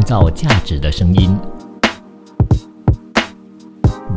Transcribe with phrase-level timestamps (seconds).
[0.00, 1.36] 创造价值的声音。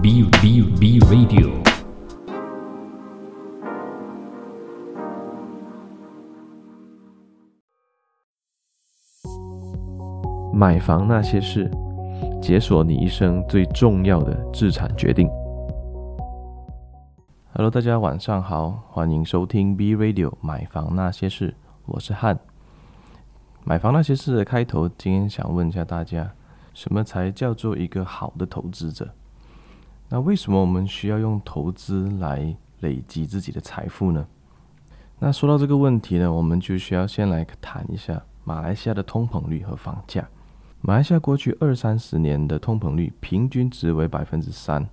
[0.02, 1.52] B B B Radio。
[10.54, 11.70] 买房那些事，
[12.42, 15.30] 解锁你一生最重要的资产决定。
[17.54, 21.54] Hello，大家晚上好，欢迎收听 B Radio 买房那些事，
[21.86, 22.40] 我是汉。
[23.66, 26.30] 买房那些事的开头，今天想问一下大家，
[26.74, 29.10] 什么才叫做一个好的投资者？
[30.10, 34.28] 那为什么我们需要用投资来累积自己的财富呢？
[35.20, 40.28] 那说到这个问题呢，我们就需要先来谈一下马来西亚的通膨率和房价。
[40.82, 44.88] 马来西亚过去二三十年的通膨率平均值为百分之三。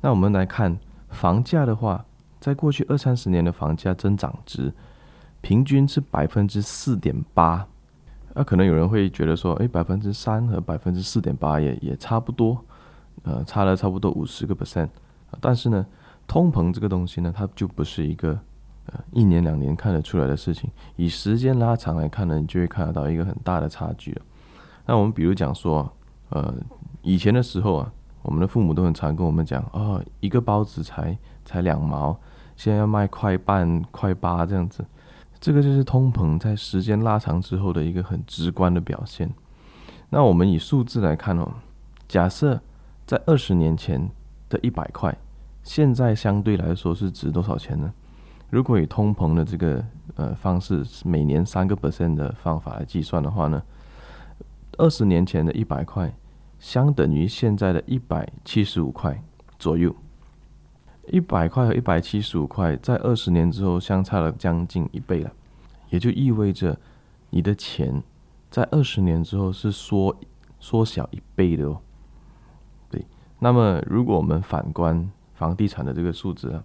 [0.00, 0.78] 那我们来看。
[1.08, 2.04] 房价的话，
[2.40, 4.74] 在过去二三十年的房价增长值
[5.40, 7.66] 平均是百分之四点八。
[8.36, 12.62] 那可能有人会觉得说，诶，百分之三和百分之四点八也也差不多，
[13.22, 14.90] 呃，差了差不多五十个 percent。
[15.40, 15.86] 但是呢，
[16.26, 18.38] 通膨这个东西呢，它就不是一个
[18.86, 20.70] 呃一年两年看得出来的事情。
[20.96, 24.22] 以时间拉长来看呢，你就会看得到一个很大的差距了。
[24.84, 25.90] 那我们比如讲说，
[26.28, 26.54] 呃，
[27.00, 27.92] 以前的时候啊。
[28.22, 32.18] 我们的父母都很常跟我们讲，哦，一个包子才才两毛，
[32.56, 34.84] 现在要卖块半、块八这样子，
[35.40, 39.30] 这个就是通膨在时间拉长之后的一个很直观的表现。
[40.10, 41.48] 那我们以数字来看哦，
[42.08, 42.60] 假设
[43.06, 44.10] 在二十年前
[44.48, 45.16] 的一百块，
[45.62, 47.92] 现在相对来说是值多少钱呢？
[48.50, 49.84] 如果以通膨的这个
[50.14, 53.62] 呃方式，每年三个 percent 的方法来计算的话呢，
[54.78, 56.12] 二十年前的一百块。
[56.58, 59.22] 相等于现在的一百七十五块
[59.58, 59.94] 左右，
[61.08, 65.32] 一百块和一百七十五块在二十年之后相差了将近一倍了，
[65.90, 66.78] 也就意味着
[67.30, 68.02] 你的钱
[68.50, 70.16] 在二十年之后是缩
[70.58, 71.80] 缩小一倍的哦。
[72.90, 73.04] 对，
[73.38, 76.64] 那么如果我们反观房地产的这个数字啊，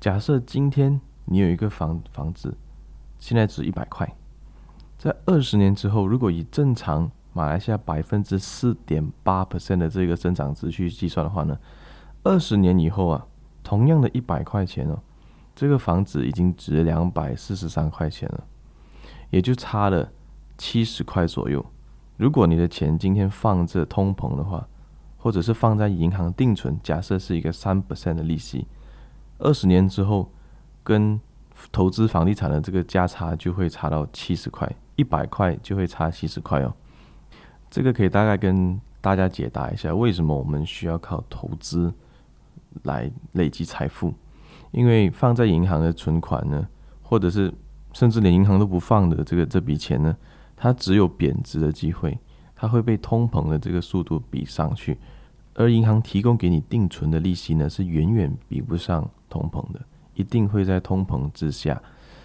[0.00, 2.56] 假设今天你有一个房房子，
[3.18, 4.14] 现在值一百块，
[4.98, 11.58] 在二十年之后，如果以正常马来西亚百分之四点八 percent 的这个增长值去计算的话呢，
[12.22, 13.26] 二十年以后啊，
[13.62, 14.98] 同样的一百块钱哦，
[15.54, 18.44] 这个房子已经值两百四十三块钱了，
[19.30, 20.10] 也就差了
[20.58, 21.64] 七十块左右。
[22.16, 24.68] 如果你的钱今天放着通膨的话，
[25.16, 28.66] 或者是放在银行定存，假设是一个三 percent 的利息，
[29.38, 30.30] 二十年之后
[30.82, 31.20] 跟
[31.70, 36.74] 投资房地产的这个价差就会差到七十块，一百块就会差七十块哦。
[37.70, 41.92] 这个可以大概跟大家解答一下，为什么我们需要靠投资
[42.84, 44.14] 来累积财富？
[44.70, 46.66] 因为放在银行的存款呢，
[47.02, 47.52] 或者是
[47.92, 50.16] 甚至连银行都不放的这个这笔钱呢，
[50.56, 52.18] 它只有贬值的机会，
[52.56, 54.98] 它会被通膨的这个速度比上去，
[55.54, 59.80] 而银行提供给你定存的利息呢，是远远比不上通膨的，
[60.14, 61.82] 一定会在通膨之下，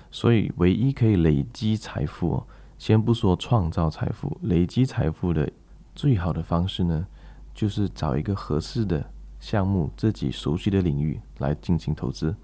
[0.09, 2.47] 所以唯一可以累积财富哦。
[2.78, 5.52] 先不说创造财富，累积财富的
[5.96, 7.06] 最好的方式呢，
[7.53, 9.03] 就是找一个合适的
[9.40, 12.36] 项目，自己熟悉的领域来进行投资。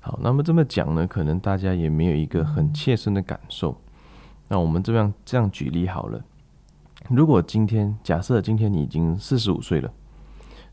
[0.00, 3.80] 好，那么这么讲呢，可能大家也没有一个很切身的感受。
[4.48, 6.22] 那我们这样这样举例好了，
[7.08, 9.92] 如果今天假设今天你已经四十五岁了，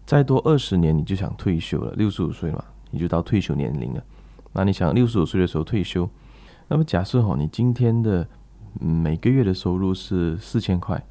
[0.06, 4.04] 再多二十年你就想退休了，六十五岁嘛，你就到退休年龄了。
[4.52, 6.10] 那你想六十五岁的时候退休，
[6.68, 8.28] 那么假设哈，你今天的
[8.80, 11.02] 每个月的收入是四千块，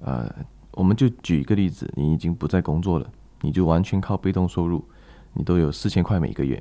[0.00, 0.30] 呃，
[0.72, 3.10] 我们就举一个例子，你已经不再工作了，
[3.46, 4.84] 你就完全靠被动收入，
[5.32, 6.60] 你都有四千块每个月，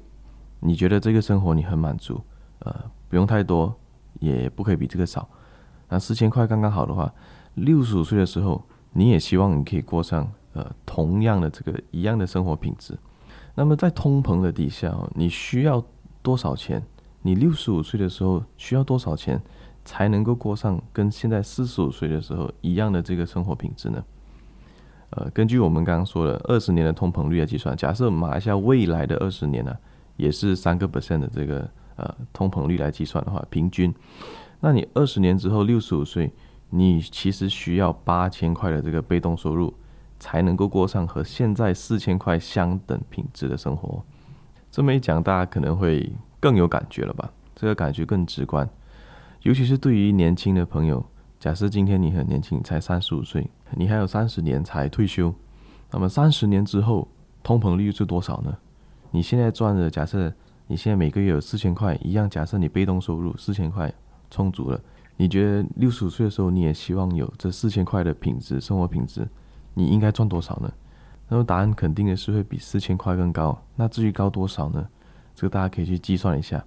[0.59, 2.21] 你觉得这个生活你很满足，
[2.59, 2.71] 呃，
[3.09, 3.75] 不用太多，
[4.19, 5.27] 也不可以比这个少，
[5.89, 7.11] 那四千块刚刚好的话，
[7.55, 8.63] 六十五岁的时候，
[8.93, 12.95] 你也希望你可以过上呃同样的这个一样的生活品质，
[13.55, 15.83] 那么在通膨的底下，你需要
[16.21, 16.79] 多少钱？
[17.23, 19.41] 你六十五岁的时候需要多少钱？
[19.87, 24.03] 才能够过上跟现在四十五岁的时候一样的这个生活品质呢？
[25.11, 29.75] 呃，根据我们刚刚说的二十年的通膨率来计算，假设马来西亚未来的二十年呢、
[30.17, 33.93] 也是三个 percent 的这个呃通膨率来计算的话，平均，
[34.59, 36.31] 那你二十年之后六十五岁，
[36.69, 39.73] 你其实需要八千块的这个被动收入，
[40.19, 44.03] 才能够过上和现在四千块相等品质的生活。
[44.71, 47.31] 这么一讲，大家可能会更有感觉了吧？
[47.55, 48.67] 这个感觉更直观。
[49.43, 51.05] 尤其是对于年轻的朋友，
[51.39, 55.33] 假设今天你很年轻，才三十五岁，你还有三十年才退休，
[55.91, 57.07] 那么三十年之后，
[57.43, 58.57] 通膨率是多少呢？
[59.11, 60.33] 你现在赚的，假设
[60.67, 63.93] 你现在每个月有四千块，一样，假设你被动收入四千块
[64.31, 64.79] 充足了，
[65.17, 69.27] 你觉得六十五岁的时候你也希望有这四千块的品质生活品质，
[69.73, 70.71] 你应该赚多少呢？
[71.27, 73.59] 那么答案肯定的是会比四千块更高。
[73.75, 74.87] 那至于高多少呢？
[75.33, 76.63] 这个大家可以去计算一下。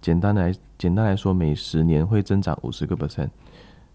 [0.00, 3.28] 简单来简单来说，每十年会增长五十个 percent，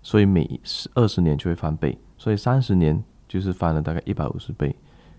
[0.01, 4.75] 所以每十二十年就会翻倍，所以三十年就是翻了大概一百五十倍。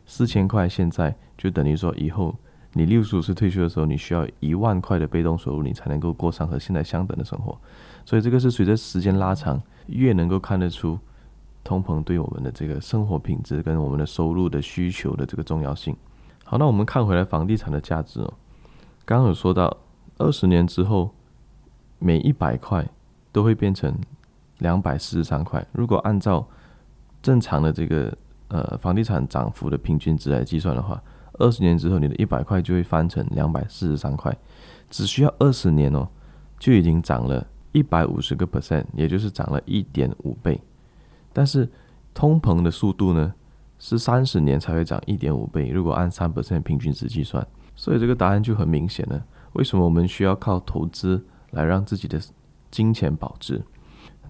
[0.07, 2.35] 四千块现在就等于说以后
[2.73, 7.59] 你六十五岁退休的时候，你需要一万块的被动收入，你才能够过上和现在相等的生活。
[8.05, 10.99] 所以这个是随着时间拉长，越能够看得出。
[11.63, 15.95] 通膨对我们的这个生活品质跟我们的收入的需求的这个重要性。
[16.43, 18.33] 好，那我们看回来房地产的价值哦。
[19.05, 19.77] 刚刚有说到，
[20.17, 21.11] 二十年之后，
[21.99, 22.89] 每一百块
[23.31, 23.95] 都会变成
[24.61, 25.63] 两百四十三块。
[25.73, 26.47] 如果按照
[27.21, 28.17] 正常的这个
[28.49, 31.03] 呃房地产涨幅的平均值来计算的话，
[31.35, 34.35] 二十年之后，你的一百块就会翻成两百四十三块。
[34.89, 36.09] 只需要二十年哦，
[36.59, 40.61] 就已经涨了一百五十个 percent，也就是涨了一点五倍。
[41.33, 41.69] 但是
[42.13, 43.33] 通膨的速度呢，
[43.79, 45.69] 是三十年才会涨一点五倍。
[45.69, 47.47] 如果按三 percent 平均值计算，
[47.77, 49.25] 所以这个答案就很明显了。
[49.53, 52.21] 为什么我们需要靠投资来让自己的
[52.71, 53.63] 金钱保值？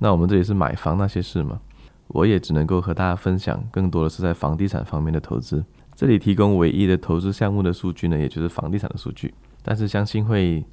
[0.02, 1.61] 那我们这里是买房那些事嘛，
[2.08, 5.62] 我也只能够和大家分享更多的是在房地产方面的投资。
[5.94, 9.35] 这里提供唯一的投资项目的数据呢，也就是房地产的数据。
[9.62, 10.64] 但是相信会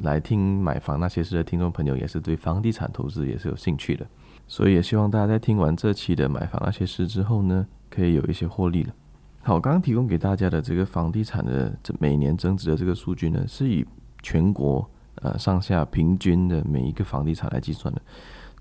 [0.00, 4.06] 来听买房那些事的听众朋友，也是对房地产投资也是有兴趣的。
[4.48, 8.94] 所以也希望大家在听完这期的买房那些事之后呢，可以有一些获利了。
[9.42, 13.84] 好，刚刚提供给大家的这个房地产的这每年增值的这个数据呢，是以
[14.22, 18.00] 全国呃上下平均的每一个房地产来计算的。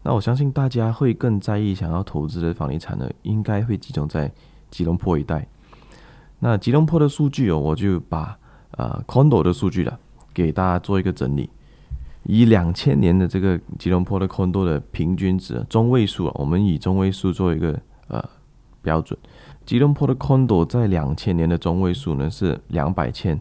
[0.04, 4.32] 那我相信大家会更在意想要投资的房地产呢，应该会集中在
[4.70, 5.48] 吉隆坡一带。
[6.40, 8.38] 那吉隆坡的数据哦，我就把
[8.72, 10.00] 呃 condo 的数据了
[10.34, 11.50] 给大家做一个整理。
[12.24, 18.24] 以两千年的这个吉隆坡的 condo 的平均值中位数啊，我们以中位数做一个呃
[18.82, 19.18] 标准。
[19.66, 23.40] 吉隆坡的 condo 在两千年的中位数呢是两百千，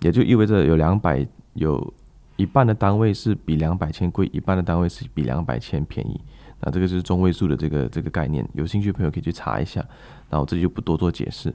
[0.00, 1.92] 也就意味着有两百有
[2.36, 6.20] 一半的单位是比两百千贵，一半的单位是比两百千便宜。
[6.64, 9.84] 那这个就是中位数的这个这个概念，有兴趣的朋友可以去查一下。
[10.30, 11.52] 那我这里就不多做解释。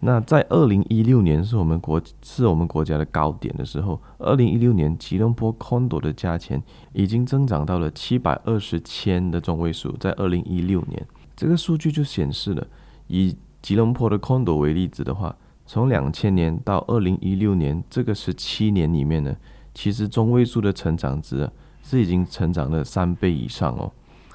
[0.00, 6.60] 那在二零一六年是我们国是我们国家的高点的时候，二零一六年吉隆坡 condo 的价钱
[6.92, 9.92] 已经增长到了七百二十千的中位数。
[9.98, 11.06] 在二零一六年，
[11.36, 12.66] 这个数据就显示了，
[13.06, 15.34] 以吉隆坡的 condo 为例子的话，
[15.64, 19.34] 从两千年到二零一六年这个十七年里面呢，
[19.74, 21.50] 其实中位数的成长值
[21.82, 23.90] 是已经成长了三倍以上哦。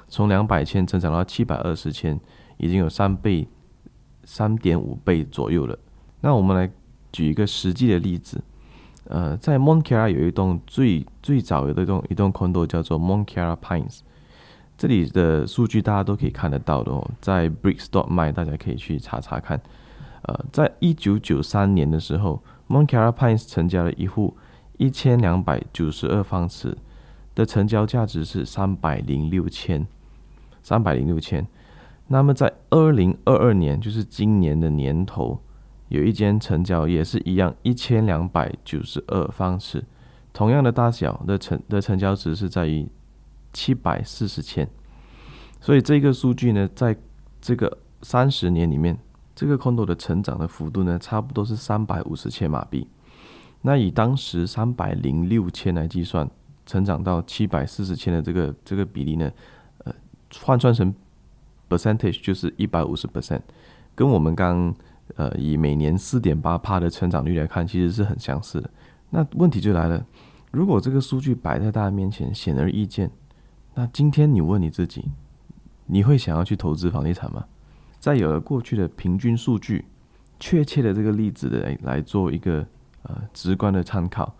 [0.08, 2.18] 从两百千增长到七百二十千，
[2.58, 3.48] 已经有三倍、
[4.24, 5.76] 三点五倍左右了。
[6.20, 6.70] 那我们来
[7.12, 8.42] 举一个实际的例子，
[9.04, 14.00] 呃，在 Mont Kiara 有一栋最最早的一栋一栋 condo 叫做 Mont Kiara Pines，
[14.78, 19.60] 这里的数据大家都可以看得到的哦，在 Bricks dot my 大家可以去查查看。
[20.22, 24.36] 呃，在一九九三年的时候，Mont Kiara Pines 成交了一户
[24.78, 26.76] 一千两百九十二方尺
[27.34, 29.86] 的成交价值是三百零六千。
[30.62, 31.46] 三百零六千，
[32.08, 35.40] 那么在二零二二年，就是今年的年头，
[35.90, 39.84] 有一间成交也是一样，一千两百九十二方尺，
[40.32, 42.88] 同样的大小的成的成交值是在于
[43.52, 44.68] 七百四十千，
[45.60, 46.96] 所以这个数据呢，在
[47.40, 48.98] 这个三十年里面，
[49.36, 52.88] 这个 condo 的成长的幅度呢，差不多是三百五十千马币。
[53.66, 56.30] 那以当时三百零六千来计算，
[56.64, 59.28] 成长到七百四十千的这个这个比例呢？
[59.78, 59.92] 呃
[60.38, 60.94] 换算成
[61.68, 63.40] percentage 就是一百五十 percent，
[63.96, 64.72] 跟我们刚
[65.16, 68.70] 呃以每年四点八趴的成长率来看，其实是很相似的。
[69.10, 70.06] 那问题就来了，
[70.52, 73.10] 如果这个数据摆在大家面前，显而易见，
[73.74, 75.06] 那今天你问你自己，
[75.86, 77.44] 你会想要去投资房地产吗？
[77.98, 79.86] 在有了过去的平均数据，
[80.38, 82.64] 确切的这个例子的来来做一个
[83.08, 84.34] 呃直观的参考，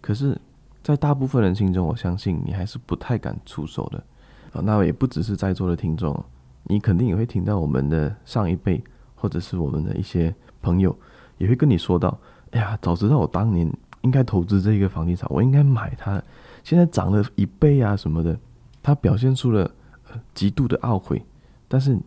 [0.00, 0.38] 可是，
[0.82, 3.98] 在大部分人心中，我相信你还是不太敢出手的。
[4.52, 6.24] 啊，那也不只是在座的听众，
[6.64, 8.82] 你肯定也会听到我们的上一辈，
[9.14, 10.96] 或者是我们的一些朋友，
[11.36, 12.18] 也会跟你说到
[12.52, 16.22] ：“哎呀，早知道我当年应该投资这个房地产，我应该买它，
[16.64, 18.38] 现在涨了一倍啊什么的。”
[18.82, 19.70] 他表现出了
[20.08, 21.22] 呃极度的懊悔。
[21.68, 21.98] 但是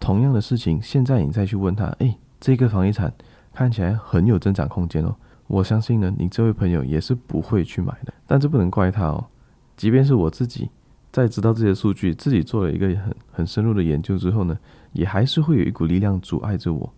[0.00, 3.12] 同样的事情，现在你再去问他：“哎，这个房地产
[3.52, 5.14] 看起来很有增长空间哦。”
[5.46, 8.12] 我相信呢，你这位朋友也是不会去买的。
[8.26, 9.26] 但这不能怪他哦，
[9.76, 10.70] 即便是我自己。
[11.12, 14.58] 在知道这些数据，自己做了一个很很深入的研究之后呢，
[14.92, 16.92] 也还是会有一股力量阻碍着我。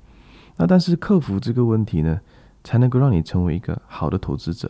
[0.57, 2.21] 那但是克服这个问题呢，
[2.65, 4.69] 才能够让你成为一个好的投资者。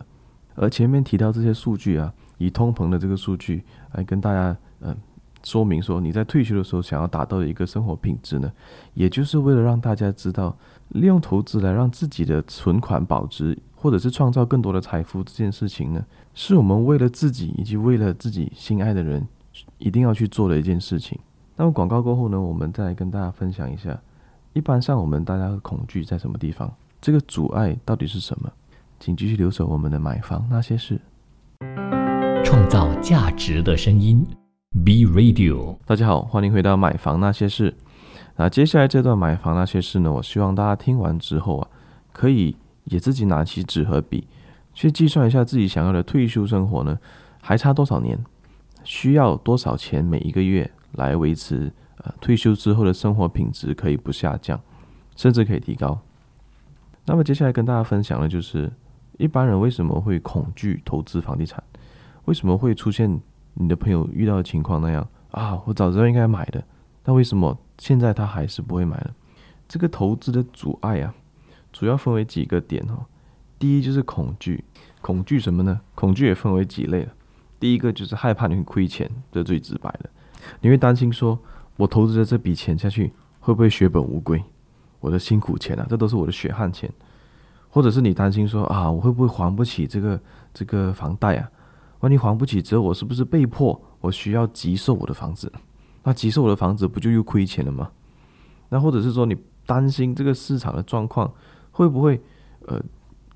[0.55, 4.95] 而前面提到这些数据啊，以通膨的这个数据来跟大家嗯、
[5.43, 8.53] 说明说，你在退休的时候想要达到的一个生活品质呢，
[8.93, 10.55] 也就是为了让大家知道，
[10.89, 16.05] 利用投资来让自己的存款保值，或者是创造更多的财富这件事情呢，
[16.35, 19.27] 是我们为了自己以及为了自己心爱的人
[19.79, 21.17] 一定要去做的一件事情。
[21.57, 23.97] 那么广告过后呢，我们再来跟大家分享一下，
[24.53, 26.73] 一般上我们大家的恐惧在什么地方？
[27.01, 28.51] 这个阻碍到底是什么？
[28.99, 31.01] 请继续留守我们的买房那些事，
[32.45, 34.27] 创造价值的声音
[34.85, 35.77] ，B Radio。
[35.87, 37.73] 大家好，欢迎回到买房那些事。
[38.35, 41.69] 那接下来这段买房那些事呢，我希望大家听完之后啊，
[42.13, 42.57] 可以
[42.89, 44.27] 也自己拿起纸和笔，
[44.75, 46.99] 去计算一下自己想要的退休生活呢，
[47.41, 48.19] 还差多少年，
[48.85, 54.61] 需要多少钱每一个月来维持呃退休之后的生活品质可以不下降，
[55.17, 56.01] 甚至可以提高。
[57.07, 58.73] 那么接下来跟大家分享的就是。
[59.19, 61.61] 一般人为什么会恐惧投资房地产？
[62.27, 63.21] 为什么会出现
[63.55, 65.61] 你的朋友遇到的情况那样啊？
[65.67, 66.63] 我早知道应该买的，
[67.03, 69.11] 但为什么现在他还是不会买呢？
[69.67, 71.13] 这个投资的阻碍啊，
[71.79, 73.07] 主要分为几个点哦。
[73.57, 74.65] 第一就是恐惧，
[75.01, 75.81] 恐惧什么呢？
[75.95, 77.13] 恐惧也分为几类了。
[77.61, 80.11] 第一个就是害怕你会亏钱，这最直白的，
[80.61, 81.39] 你会担心说，
[81.77, 84.43] 我投资的这笔钱下去会不会血本无归？
[84.99, 86.93] 我的辛苦钱啊，这都是我的血汗钱。
[87.71, 90.21] 或者是你担心说啊，我会不会还不起这个
[90.53, 91.49] 这个房贷啊？
[92.01, 95.53] 万一还不起之后，我是不是被迫我需要急售我的房子？
[96.03, 97.89] 那急售我的房子不就又亏钱了吗？
[98.69, 101.33] 那或者是说你担心这个市场的状况
[101.79, 102.21] 会不会
[102.67, 102.83] 呃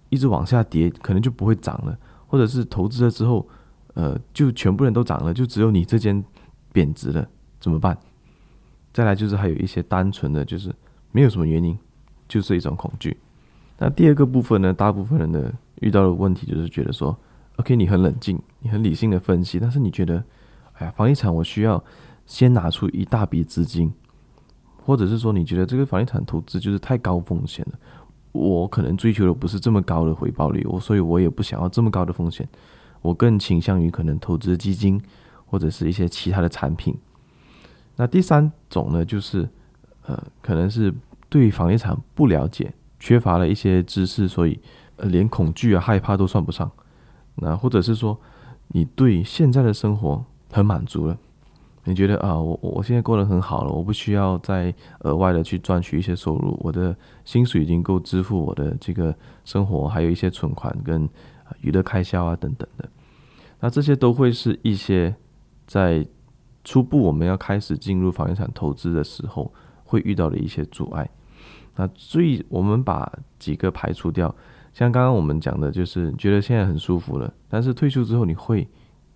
[0.09, 1.97] 一直往下跌，可能就不会涨了？
[2.27, 3.47] 或者是投资了之后
[3.95, 6.23] 呃就全部人都涨了，就只有你这间
[6.73, 7.25] 贬值了，
[7.61, 7.97] 怎么办？
[8.93, 10.75] 再来就是还有一些单纯的就是
[11.13, 11.79] 没有什么原因，
[12.27, 13.17] 就是一种恐惧。
[13.79, 17.17] 那第二个部分呢，大部分人的遇到的问题就是觉得说
[17.59, 20.23] ，OK，你很冷静，你很理性的分析，但是你觉得，
[20.75, 21.83] 哎呀，房地产我需要
[22.27, 23.93] 先拿出一大笔资金，
[24.85, 27.79] 或者是说你觉得这个房地产投资就是太高风险了，
[28.33, 32.49] 我可能追求的不是这么高的回报率，我所以我也不想要这么高的风险，
[33.01, 35.01] 我更倾向于可能投资基金
[35.47, 36.97] 或者是一些其他的产品。
[37.97, 39.49] 那第三种呢，就是
[40.07, 40.93] 呃，可能是
[41.29, 42.73] 对房地产不了解。
[42.99, 44.61] 缺乏了一些知识，所以
[44.95, 46.71] 呃，连恐惧啊、害怕都算不上。
[47.35, 48.17] 那或者是说，
[48.69, 51.19] 你对现在的生活很满足了，
[51.85, 61.09] 你觉得啊，我我现在过得很好了，我不需要再额外的去赚取一些收入，我的薪水已经够支付我的这个生活，还有一些存款跟
[61.61, 62.89] 娱乐开销啊等等的。
[63.59, 65.15] 那这些都会是一些
[65.67, 66.07] 在
[66.65, 69.53] 初步我们要开始进入房地产投资的时候
[69.85, 71.09] 会遇到的一些阻碍。
[71.75, 74.33] 那最我们把几个排除掉，
[74.73, 78.69] 像刚刚我们讲的，就是觉得现在很舒服了，但是退休之后你会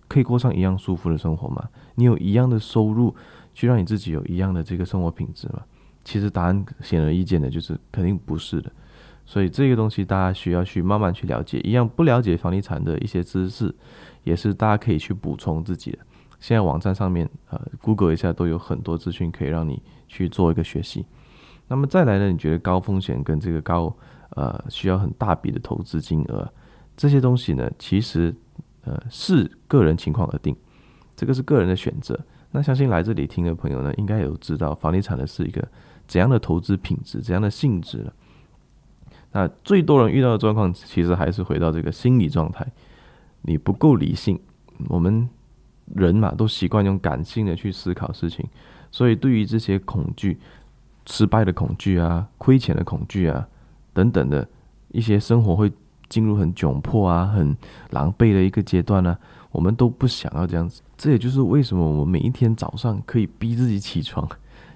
[0.07, 1.67] 可以过上一样舒服的生活吗？
[1.95, 3.15] 你有一样的收入
[3.53, 5.61] 去让你自己有一样的这个生活品质吗？
[6.03, 8.71] 其实答案显而易见的，就是肯定不是的。
[9.25, 11.59] 所以这个东西大家需要去慢慢去了解。
[11.59, 13.75] 一样不了解房地产的一些知识，
[14.23, 15.99] 也是大家可以去补充自己的。
[16.39, 21.05] 现在网站上面呃，Google 一下都有很多资讯可以让你去做一个学习。
[21.67, 22.31] 那么再来呢？
[22.31, 23.93] 你觉得高风险跟这个高
[24.29, 26.47] 呃需要很大笔的投资金额
[26.95, 27.69] 这些东西呢？
[27.77, 28.33] 其实
[28.87, 30.55] 呃是个人情况而定，
[31.15, 32.17] 这个是个人的选择。
[32.51, 35.67] 那相信来这里听的朋友呢，应该有知道房地产的是一个
[36.07, 38.13] 怎样的投资品质、怎样的性质了。
[39.33, 42.65] 那最多人遇到的状况，其实还是回到这个心理状态，
[43.41, 44.39] 你不够理性。
[44.87, 45.27] 我们
[45.93, 48.45] 人嘛，都习惯用感性的去思考事情，
[48.89, 50.39] 所以对于这些恐惧。
[51.09, 53.47] 失败的恐惧啊，亏钱的恐惧啊，
[53.93, 54.45] 等等的
[54.89, 55.71] 一些生活会
[56.09, 57.55] 进入很窘迫啊、很
[57.91, 59.17] 狼狈的一个阶段呢、
[59.51, 60.81] 我们都不想要这样子。
[60.97, 64.27] 这也就是为什么我们每一天早上可以逼自己起床，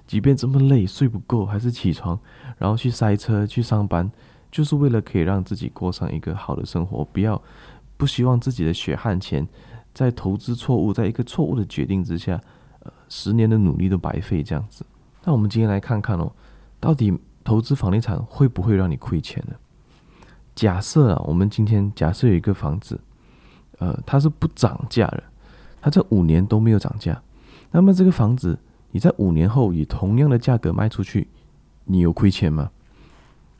[0.06, 2.18] 即便这么累、睡不够，还是起床，
[2.58, 4.10] 然后去塞车去上班，
[4.50, 7.40] 就是为了可以让自己过上一个好的生活，不要
[7.96, 9.46] 不希望自己的血汗钱
[9.92, 12.40] 在投资错误，在一个错误的决定之下，
[12.80, 14.84] 呃，十年的努力都白费这样子。
[15.24, 16.30] 那我们今天来看看哦，
[16.78, 19.54] 到底投资房地产会不会让你亏钱呢？
[20.54, 23.00] 假设啊，我们今天假设有一个房子，
[23.78, 25.22] 呃，它是不涨价的，
[25.80, 27.22] 它这五年都没有涨价，
[27.70, 28.58] 那么这个房子
[28.90, 31.28] 你在五年后以同样的价格卖出去，
[31.84, 32.70] 你有亏钱吗？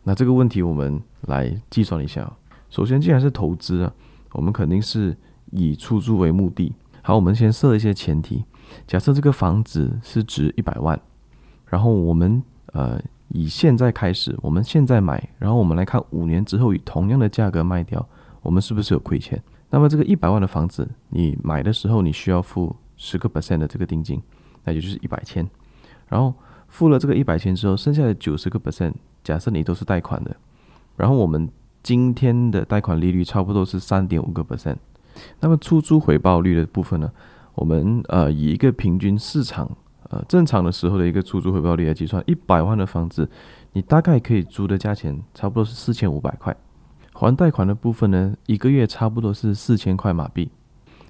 [0.05, 2.31] 那这个问题我们来计算一下。
[2.69, 3.93] 首先，既然是投资啊，
[4.33, 5.17] 我们肯定是
[5.51, 6.75] 以出租为目的。
[7.03, 8.45] 好，我们先设一些前提，
[8.87, 11.01] 假设这个房子是值一百万。
[11.67, 13.01] 然后我们呃
[13.33, 18.07] 以现在开始，我们现在买，然后我们来看五年之后以同样的价格卖掉，
[18.43, 19.43] 我们是不是有亏钱？
[19.71, 24.23] 那么这个一百万的房子，你买的时候你需要付十个 percent 的这个定金，
[24.65, 25.49] 那也就是一百千。
[26.09, 26.35] 然后
[26.69, 28.93] 付了这个一百千之后，剩下的九十个 percent，
[29.25, 30.37] 假设你都是贷款的，
[30.97, 31.49] 然后我们
[31.83, 34.77] 今天的贷款利率差不多是三点五个 percent。
[35.41, 37.11] 那么出租回报率的部分呢，
[37.55, 39.71] 我们呃以一个平均市场
[40.13, 43.29] 呃正常的时候的一个出租回报率来计算，一百万的房子，
[43.73, 46.55] 你大概可以租的价钱差不多是四千五百块。
[47.15, 50.51] 还贷款的部分呢，一个月差不多是四千块马币。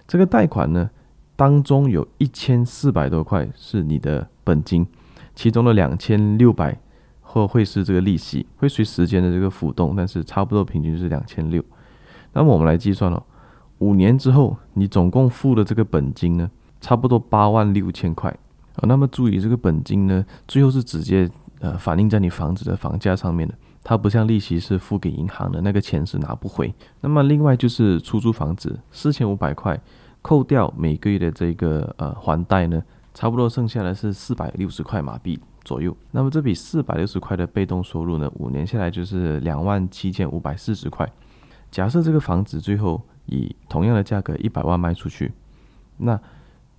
[0.06, 0.90] 这个贷款呢，
[1.34, 4.86] 当中有一千四百多块是你的本金，
[5.34, 6.78] 其中的两千六百
[7.20, 11.64] 或会是这个利息，会随时间的这个浮动，但是差不多平均是两千六。
[12.32, 13.22] 那么我们来计算哦，
[13.78, 18.36] 五年之后你总共付的这个本金呢，差不多八万六千块。
[18.86, 23.54] 那么注意这个本金呢，最后是直接呃反映在你房子的房价上面的。
[23.84, 26.72] 它不像利息是付给银行的，那个钱是拿不回。
[27.00, 29.80] 那么另外就是出租房子四千五百块，
[30.22, 32.80] 扣掉每个月的这个呃还贷呢，
[33.12, 35.96] 差不多剩下的是四百六十块马币左右。
[36.12, 41.10] 那么这笔四百六十块的被动收入呢，五年下来就是两万七千五百四十块。
[41.72, 45.32] 假设这个房子最后以同样的价格一百万卖出去，
[45.96, 46.20] 那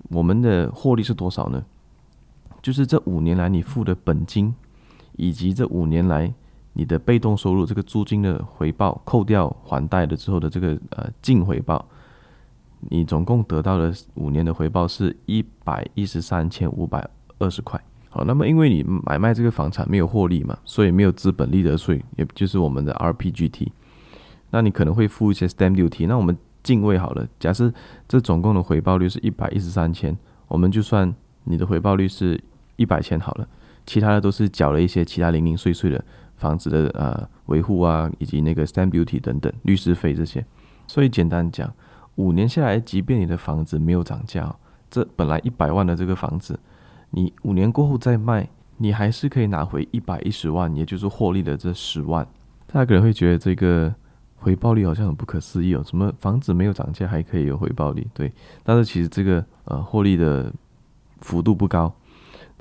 [0.09, 1.61] 我们的获利是多少呢？
[2.63, 4.55] 就是这五年来你付的本金，
[5.17, 6.33] 以及这五年来。
[6.75, 11.87] 你的被动收入，这个租金的回报，扣掉还贷的之后的这个呃净回报，
[12.89, 17.79] 你总共得到的五年的回报是一百一十三千五百二十块。
[18.09, 23.67] 好，那么因为你买卖这个房产没有获利嘛，所以没有资本利得税，也就是我们的 RPGT。
[24.49, 26.07] 那你可能会付一些 Stamp Duty。
[26.07, 27.71] 那我们进位好了，假设
[28.07, 30.17] 这总共的回报率是一百一十三千，
[30.47, 32.43] 我们就算你的回报率是
[32.75, 33.47] 一百千好了，
[33.85, 36.03] 其他的都是缴了一些其他零零碎碎的。
[36.35, 40.45] 房子的呃维护啊，以及那个 stamp duty 等等律师费这些，
[40.87, 41.71] 所以简单讲，
[42.15, 44.53] 五年下来，即便你的房子没有涨价，
[44.89, 46.59] 这本来一百万的这个房子，
[47.11, 52.27] 你五年过后再卖，你还是可以拿回一百一十万，也就是获利的这十万。
[52.67, 53.93] 大家可能会觉得这个
[54.35, 58.05] 回报率好像很不可思议哦，什么房子没有涨价还可以有回报率？
[58.13, 58.33] 对，
[58.63, 60.51] 但是其实这个呃获利的
[61.21, 61.93] 幅度不高。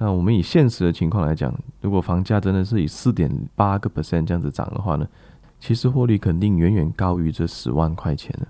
[0.02, 5.06] 那我们以现实的情况来讲，如果房价真的是以四点八个 percent 这样子涨的话呢，
[5.60, 8.48] 其实获利肯定远远高于这十万块钱了。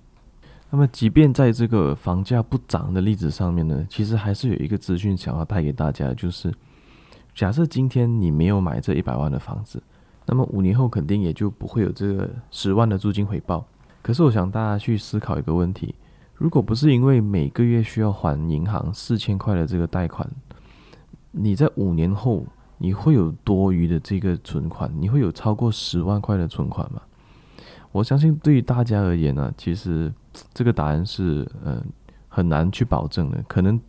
[0.70, 6.50] 那么，即便在这个房价不涨的例子上面呢，其实还是有一个资讯想要带给大家，就是
[7.34, 9.82] 假设今天你没有买这一百万的房子，
[10.24, 13.62] 那么五年后肯定也就不会有这个十万的租金回报。
[14.00, 15.94] 可是，我想大家去思考一个问题：
[16.34, 20.26] 如果不是因为每个月需要还银行四千块的这个贷款，
[21.33, 22.45] 你在五年后，
[22.79, 24.92] 你会有多余的这个存款？
[24.99, 27.01] 你会有超过十万块的存款吗？
[27.90, 30.12] 我相信对于大家而言呢、其实
[30.55, 31.83] 这个答案是嗯、
[32.29, 33.42] 很难去保证的。
[33.49, 33.81] 可能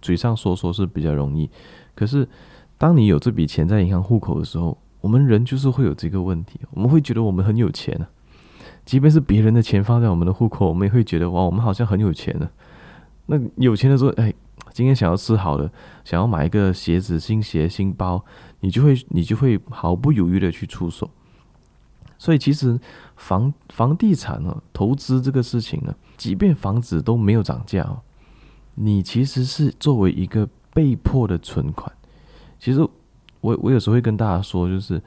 [0.00, 1.50] 嘴上说说是比较容易，
[1.94, 2.28] 可是
[2.76, 8.08] 当你有这笔钱在银行户口的时候，我们人就是会有这个问题，我们会觉得我们很有钱啊。
[8.84, 12.50] 即便是别人的钱放在我们的户口，我们也会觉得哇，我们好像很有钱呢、
[13.26, 14.32] 那有钱的时候，哎。
[14.72, 15.70] 今天想要吃好的，
[16.04, 18.24] 想要买一个鞋子、新鞋、新包，
[18.60, 21.10] 你就会你就会毫不犹豫的去出手。
[22.16, 22.78] 所以其实
[23.16, 28.00] 房房地产呢，投资这个事情呢，即便房子都没有涨价哦，
[28.76, 31.92] 你其实是作为一个被迫的存款。
[32.58, 32.80] 其实
[33.40, 35.02] 我我有时候会跟大家说，就是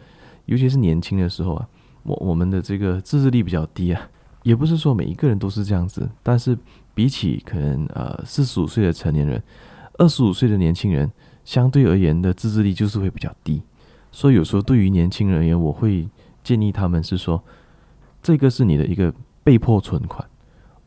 [0.46, 1.68] 尤其是年轻的时候啊，
[2.04, 4.10] 我我们的这个自制力比较低啊，
[4.44, 6.58] 也不是说每一个人都是这样子，但是。
[6.96, 9.44] 比起可能呃四十五岁的成年人，
[10.00, 11.12] 二十五岁的年轻人
[11.44, 13.62] 相对而言的自制力就是会比较低，
[14.12, 16.10] 所以有时候对于年轻人而言，我会
[16.44, 17.44] 建议他们是说，
[18.24, 20.28] 这个是你的一个被迫存款。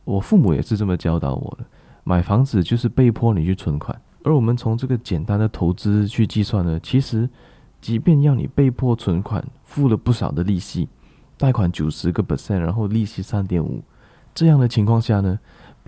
[0.03, 1.65] 我父母也是这么教导我的，
[2.03, 4.01] 买房子就是被迫你去存款。
[4.23, 7.29] 而我们从这个简单的投资去计算呢，其实
[7.79, 10.89] 即便要你被迫存款，付了不少的利息，
[11.37, 13.81] 贷款九十个 percent，然后利息三点五，
[14.33, 15.39] 这样的情况下呢，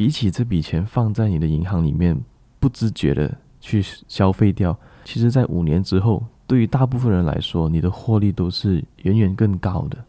[0.02, 2.20] 比起这笔钱放在你的银行里面，
[2.60, 10.04] 不自觉的去消费掉，其实，在五年之后，对于大部分人来说，你的获利都是远远更高的。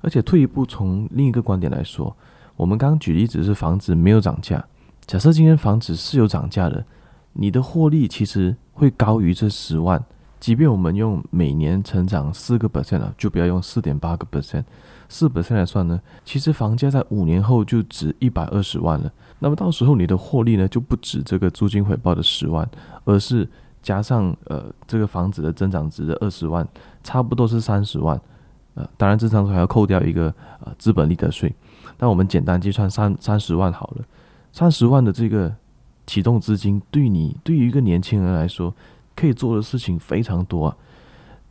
[0.00, 2.16] 而且退一步，从另一个观点来说，
[2.56, 4.66] 我们刚刚举例子是房子没有涨价，
[5.06, 6.84] 假设今天房子是有涨价的，
[7.34, 10.04] 你的获利其实会高于这十万。
[10.40, 14.64] 即便我们用每年成长四个 percent 啊，就不要用四点八个 percent。
[15.08, 19.12] 四百分来算呢，其实房价在五年后就值一百二十万了。
[19.38, 22.68] 那么到时候你的获利呢，就不止这个租金回报的十万，
[23.04, 23.48] 而是
[23.82, 26.66] 加上呃这个房子的增长值的二十万，
[27.02, 28.20] 差不多是三十万。
[28.74, 31.54] 呃，当然这当中还要扣掉一个呃资本利得税。
[31.98, 34.04] 那我们简单计算三三十万好了，
[34.52, 35.54] 三十万的这个
[36.06, 38.74] 启动资金，对你对于一个年轻人来说，
[39.14, 40.76] 可以做的事情非常多啊。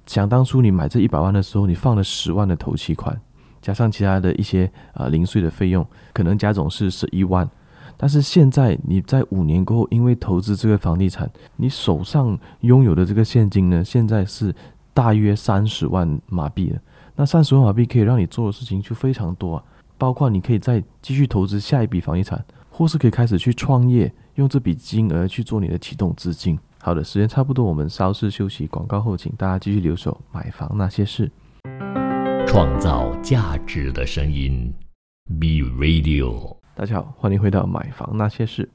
[0.06, 3.18] 想当初你买这一百万的时候，你放了十万的头期款，
[3.64, 7.50] 加上其他的一些啊、呃、零碎的费用，可能加总是十一万。
[7.96, 14.54] 但是现在你在五年过后，因为投资这个房地产，你手上拥有的这个现金呢，现在是
[14.94, 16.80] 大约三十万马币了。
[17.16, 19.64] 那三十万马币可以让你做的事情就非常多啊，
[19.98, 26.60] 包括你可以再继续投资下一笔房地产，或是可以开始去创业，用这笔金额去做你的启动资金。
[26.82, 28.68] 好的，时间差不多，我们稍事休息。
[28.68, 30.20] 广告后，请大家继续留守。
[30.34, 31.32] 买房那些事，
[32.54, 34.72] 创造价值的声音
[35.40, 36.56] ，B Radio。
[36.76, 38.70] 大家好，欢迎回到买房那些事。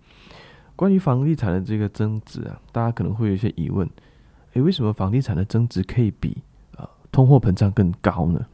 [0.74, 3.88] 关于房地产的这个增值啊，大家可能会有一些疑问：
[4.54, 6.38] 诶，为什么房地产的增值可以比
[6.76, 8.44] 呃通货膨胀更高呢？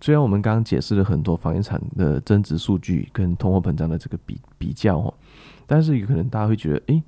[0.00, 5.12] 虽然我们刚刚解释了很多房地产的增值数据跟通货膨胀的这个比比较哦，
[5.66, 7.02] 但是有可能大家会觉得，诶。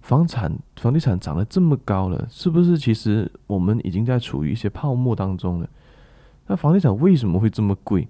[0.00, 5.68] 房产、房地产涨得这么高了，是不是其实我们已经在处于一些泡沫当中了？
[6.50, 8.08] 那房地产为什么会这么贵？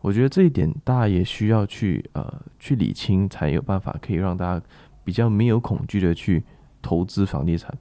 [0.00, 4.66] 我觉得这一点大家也需要去呃去理清，才有办法可以让大家
[5.04, 6.42] 比较没有恐惧的去
[6.82, 7.72] 投资房地产。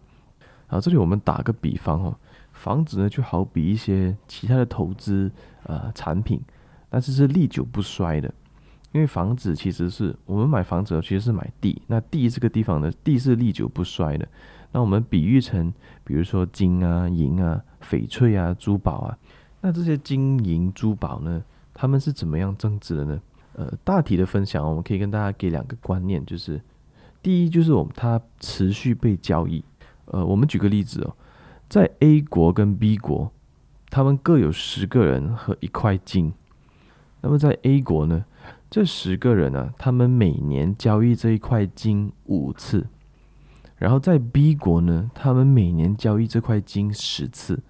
[0.68, 2.16] 好，这里我们打个比方哦，
[2.54, 5.32] 房子呢就好比一些其他的投资
[5.64, 6.40] 呃产品，
[6.88, 8.32] 但是是历久不衰的。
[8.92, 11.82] 因为房子其实是我们买房子，其实是买地。
[11.88, 14.28] 那地这个地方呢，地是历久不衰的。
[14.72, 19.18] 那我们比喻成，比如说金啊、银啊、翡翠啊、珠宝啊。
[19.66, 23.20] 那这些金银珠宝呢，他们是怎么样增值的呢？
[23.54, 26.62] 呃，大体的分享，我们可以跟大家给两个观念，就是
[27.24, 29.64] 第一，就是我们它持续被交易。
[30.06, 31.16] 呃，我们举个例子哦，
[31.68, 33.32] 在 A 国跟 B 国，
[33.90, 36.32] 他们各有十个人和一块金。
[37.22, 38.24] 那么在 A 国呢？
[38.70, 42.86] 这十个人呢、啊，他们每年交易这一块金五次，
[43.78, 47.64] 然后在 B 国呢，他们每年交易这块金十次。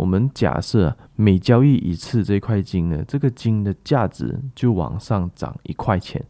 [0.00, 6.24] 我们假设、每交易一次这块金呢，这个金的价值就往上涨一块钱。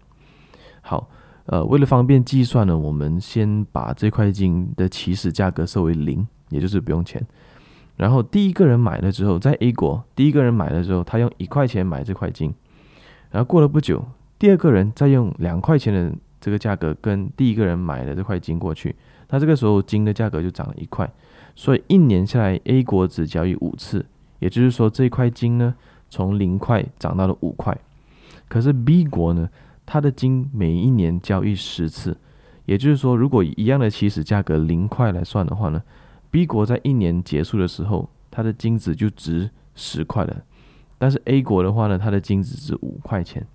[0.80, 1.08] 好，
[1.46, 7.24] 呃，为了方便计算呢，我们先把这块金的起始价格设为零，也就是不用钱。
[7.96, 12.52] 然后第一个人买了之后，在 A 国，第一个人买了之后，他用一块钱买这块金。
[13.30, 14.04] 然后过了不久，
[14.36, 18.96] 第二个人再用两块钱的这个价格跟第一个人买的这块金过去，
[19.28, 21.08] 那这个时候金的价格就涨了一块，
[21.54, 24.06] 所以一年下来，A 国只交易五次，
[24.38, 25.74] 也就是说这块金呢
[26.08, 27.76] 从零块涨到了五块。
[28.48, 29.48] 可是 B 国呢，
[29.84, 32.16] 它的金每一年交易十次，
[32.66, 35.82] 也就是说如果以一样的起始价格零块来算的话呢
[36.30, 40.42] ，B 国在一年结束的时候，它的金子就值十块了。
[40.98, 43.46] 但是 A 国的话呢，它的金子值五块钱，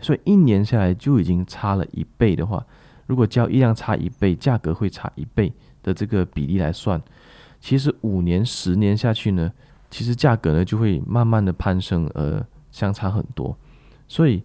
[0.00, 2.66] 所以一年下来就已经差了一倍的话，
[3.06, 5.52] 如果交易量差一倍，价格会差一倍
[5.88, 7.02] 的这个比例来算，
[7.58, 9.50] 其实五年、十年下去呢，
[9.90, 13.56] 其实价格呢就会慢慢的攀升，而相差很多。
[14.06, 14.42] 所以，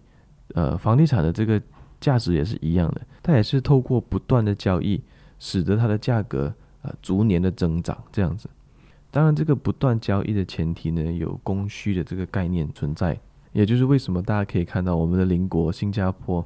[0.54, 1.60] 呃，房地产的这个
[2.00, 5.02] 价值也是一样的，它也是透过不断的交易，
[5.38, 8.48] 使得它的价格呃逐年的增长这样子。
[9.10, 13.20] 当然，这个不断交易的前提呢，有供需的这个概念存在，
[13.52, 16.44] 也就是为什么大家可以看到我们的邻国新加坡，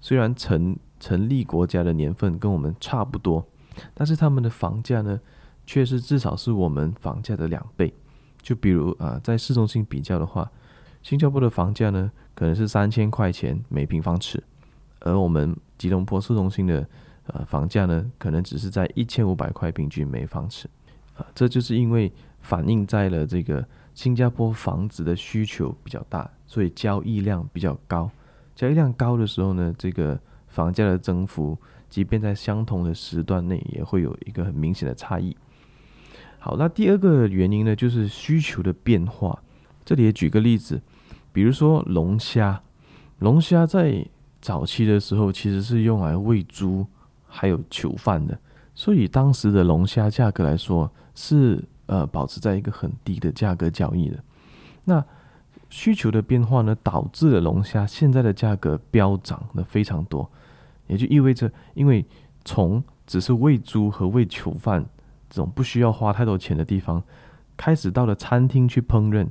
[0.00, 3.46] 虽然成成立国家的年份跟我们差不多，
[3.94, 5.20] 但是他们的房价呢，
[5.66, 7.92] 却是至少是我们房价的两倍。
[8.40, 10.50] 就比如啊，在市中心比较的话，
[11.02, 14.42] 新加坡的房价呢，可能是三千块钱每平方尺，
[15.00, 16.88] 而我们吉隆坡市中心的
[17.26, 20.68] 呃房价呢，可能只是在一千五百块平均每方尺。
[21.16, 28.08] 啊这就是因为反映在了这个新加坡房子的需求比较大，所以交易量比较高。
[28.54, 35.36] 交易量高的时候呢，这个房价的增幅，即便在相同的时段内，也会有一个很明显的差异。
[36.38, 39.42] 好，那第二个原因呢，就是需求的变化。
[39.84, 40.80] 这里也举个例子，
[41.32, 42.62] 比如说龙虾，
[43.18, 44.06] 龙虾在
[44.40, 46.86] 早期的时候其实是用来喂猪
[47.26, 48.38] 还有囚犯的。
[48.74, 54.22] 所以当时的龙虾价格来说是呃保持在一个很低的价格交易的。
[54.84, 55.04] 那
[55.68, 60.30] 需求的变化呢，导致了龙虾现在的价格飙涨了非常多，
[60.88, 62.04] 也就意味着，因为
[62.44, 64.84] 从只是喂猪和喂囚犯
[65.30, 67.02] 这种不需要花太多钱的地方，
[67.56, 69.28] 开始到了餐厅去烹饪，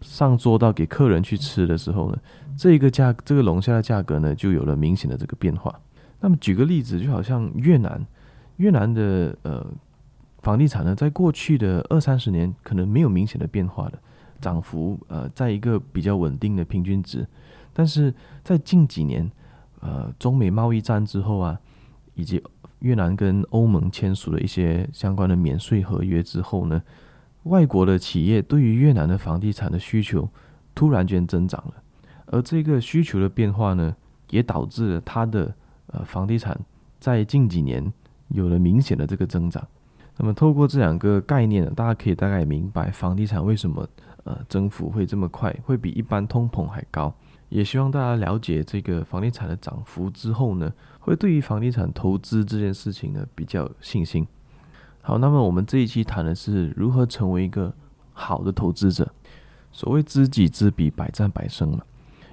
[0.00, 2.18] 上桌到给客人去吃的时候呢，
[2.56, 5.80] 这个价这个龙虾的价格呢就有了明显的这个变化。
[6.20, 8.06] 那么举个例子，就好像越南。
[8.58, 9.66] 越南的呃
[10.40, 13.98] 房地产呢，在过去的二三十年可能没有明显的变化的，
[14.40, 17.26] 涨幅呃在一个比较稳定的平均值，
[17.72, 19.28] 但是在近几年，
[19.82, 21.58] 呃，中美贸易战之后啊，
[22.14, 22.42] 以及
[22.78, 26.80] 越南跟欧盟签署了一些相关的免税合约之后呢，
[27.42, 30.28] 外国的企业对于越南的房地产的需求
[30.72, 31.74] 突然间增长了，
[32.26, 33.94] 而这个需求的变化呢，
[34.30, 35.52] 也导致了它的
[35.88, 36.58] 呃房地产
[37.00, 37.92] 在近几年
[38.28, 39.66] 有了明显的这个增长。
[40.16, 43.84] 那么透过这两个概念呢，大家可以大概明白房地产为什么
[44.22, 47.12] 呃增幅会这么快，会比一般通膨还高。
[47.52, 54.26] 也希望大家了解这个房地产的涨幅之后呢，会对于房地产投资这件事情呢比较有信心。
[55.02, 57.70] 好，那么我们这一期谈的是如何成为一个
[58.14, 59.06] 好的投资者。
[59.70, 61.84] 所谓知己知彼，百战百胜嘛。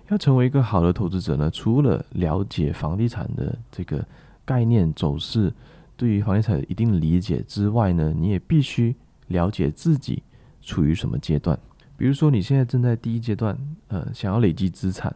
[0.07, 4.05] 要成为一个好的投资者呢，除了了解房地产的这个
[4.45, 5.53] 概念走势，
[5.97, 8.95] 对于房地产有一定的理解之外呢，你也必须
[9.27, 10.23] 了解自己
[10.61, 11.59] 处于什么阶段。
[11.99, 13.57] 比如说，你现在正在第一阶段，
[13.89, 15.13] 呃，想要累积资产，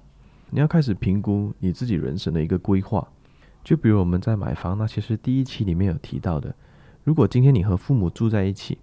[0.49, 3.07] 你要开始评估你自己人生的一个规划。
[3.63, 6.53] 就比如我们在买房那其实第一期里面有提到的，
[7.05, 8.77] 如果今天你和父母住在一起，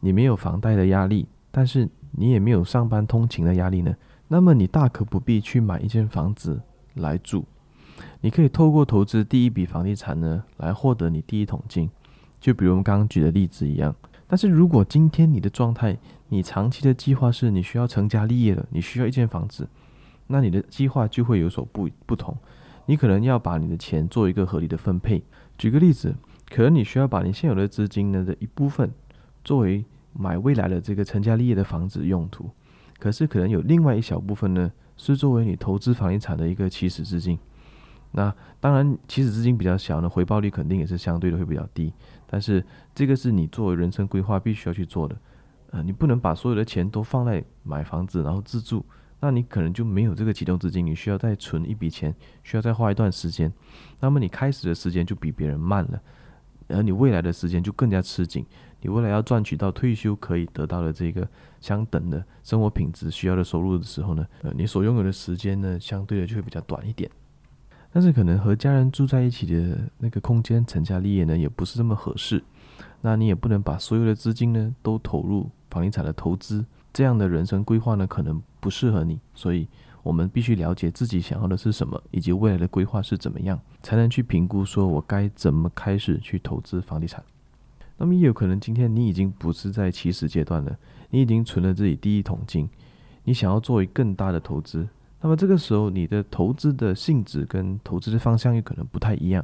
[0.00, 3.94] 你没有房贷的压力，但是你也没有上班通勤的压力呢，
[4.26, 6.60] 那么你大可不必去买一间房子
[6.94, 7.44] 来住，
[8.20, 11.88] 你可以透过投资第一笔房地产呢，来获得你第一桶金。
[12.40, 13.94] 就比如我们刚刚举的例子一样。
[14.26, 15.96] 但是如果今天你的状态，
[16.28, 19.68] 你长期的计划是你需要成家立业了，你需要一间房子，
[20.26, 22.36] 那你的计划就会有所不不同。
[22.86, 25.22] 你可能要把你的钱做一个合理的分配。
[25.56, 26.14] 举个例子，
[26.50, 28.92] 可能你需要把你现有的资金呢的一部分
[29.42, 32.50] 作为买未来的这个成家立业的房子用途，
[32.98, 37.38] 可是可能有另外一小部分呢是作为你投资房地产的一个起始资金。
[38.12, 41.92] 那当然，起始资金比较小呢，回报率肯定也是相对的会比较低。
[42.26, 45.16] 但是这个是你作为人生规划必须要去做的，
[45.74, 48.86] 呃，你不能把所有的钱都放在买房子然后自住，
[49.18, 53.52] 那你可能就没有这个启动资金，你需要再存一笔钱，需要再花一段时间，
[53.98, 56.00] 那么你开始的时间就比别人慢了，
[56.68, 58.46] 而你未来的时间就更加吃紧，
[58.82, 61.28] 你未来要赚取到退休可以得到的这个
[61.60, 67.10] 相等的生活品质需要的收入的时候呢，呃，你所拥有的时间呢，相对的就会比较短一点。
[67.90, 72.44] 但是可能和家人住在一起的那个空间成家立业呢，也不是这么合适。
[73.00, 79.18] 那你也不能把所有的资金呢都投入房地产的投资，这样的人生规划呢可能不适合你。
[79.34, 79.66] 所以
[80.04, 87.22] 我们必须了解自己想要的是什么，以及未来的规划是怎么样，才能去评估说我该怎么开始去投资房地产。
[87.96, 90.76] 那么也有可能今天你已经不是在起始阶段了，
[91.10, 92.68] 你已经存了自己第一桶金，
[93.24, 94.88] 你想要做一更大的投资。
[95.20, 99.42] 那么这个时候，你的投资的性质跟投资的方向又可能不太一样。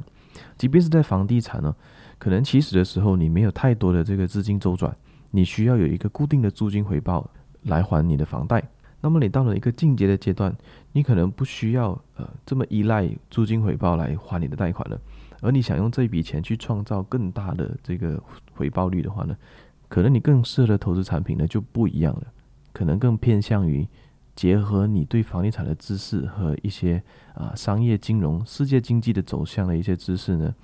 [0.55, 1.75] 即便是在房地产呢，
[2.19, 4.95] 可能起始的时候你没有太多的这个资金周转，
[5.31, 7.29] 你需要有一个固定的租金回报
[7.63, 8.63] 来还你的房贷。
[9.01, 10.55] 那么你到了一个进阶的阶段，
[10.91, 15.01] 你可能不需要呃这么依赖租金回报来还你的贷款了，
[15.41, 18.21] 而你想用这笔钱去创造更大的这个
[18.53, 19.35] 回报率的话呢，
[19.87, 22.27] 可能你更适合的投资产品呢就不一样了，
[22.71, 23.87] 可能更偏向于。
[24.33, 27.03] 结合你对房地产的知识和一些
[27.35, 30.55] 啊商业金融、世界经济的走向的一些知识呢，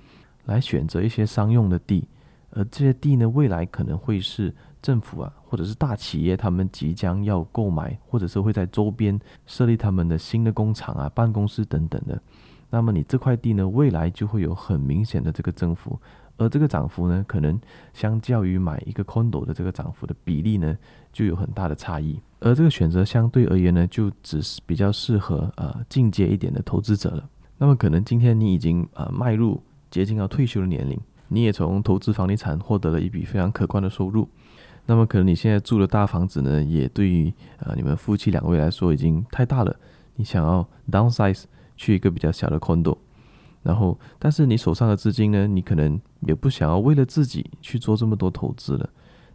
[0.46, 2.08] 来选择一些商用的地，
[2.50, 12.20] 而这些地呢，未来可能会是政府啊，或者是大企业他们即将要购买，或者是会在周边设立他们的新的工厂啊、办公室等等的。
[12.70, 15.98] 那么你这块地呢，未来就会有很明显的这个增幅。
[16.36, 17.60] 而这个涨幅呢，可能
[17.92, 20.78] 相较于买一个 condo 的这个涨幅的比例呢，
[21.12, 22.20] 就有很大的差异。
[22.38, 27.28] 而这个选择相对而言呢，就只是比较适合呃进阶一点的投资者了。
[27.56, 30.96] 那么可能今天你已经呃迈入接近要退休的年龄，
[31.28, 34.28] 你也从投资房地产获得了一笔非常可观的收入。
[34.86, 39.76] 那么可能你现在住的大房子呢，也对于呃你们夫妻两位来说已经太大了，
[40.16, 41.44] 你想要 downsize
[41.76, 42.96] 去一个比较小的 condo。
[43.62, 48.88] 然后，但是你手上的资金呢，你可能也不想要为了自己去做这么多投资了。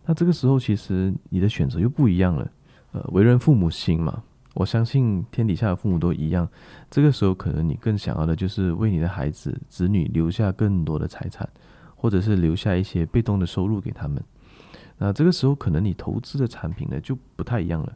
[0.05, 2.49] 那这个时候，其实你的选择又不一样了。
[2.93, 4.23] 呃，为人父母心嘛，
[4.55, 6.47] 我相信天底下的父母都一样。
[6.89, 11.47] 这个时候，可能你更想要的就是为你的孩子、子女留下更多的财产，
[12.03, 14.21] 或者是留下一些被动的收入给他们。
[14.97, 17.93] 那这个时候，可能你投资的产品呢就不太一样了。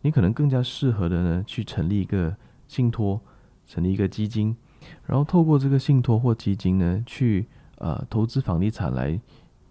[0.00, 2.36] 你可能更加适合的呢，去成立一个
[2.66, 3.20] 信托，
[3.64, 4.56] 成立一个基金。
[5.06, 7.46] 然后透过这个信托或基金呢，去
[7.78, 9.16] 呃投资房地产，来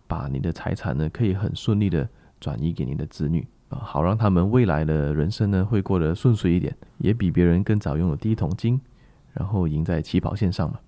[0.08, 2.08] 把你的财产呢可以很顺利的
[2.40, 8.80] 转移给你的子女啊、好让他们未来的人生呢会过得顺遂一点，也比别人更早拥有第一桶金，
[9.34, 10.80] 然后赢在起跑线上嘛。